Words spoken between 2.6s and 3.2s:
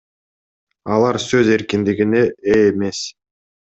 эмес.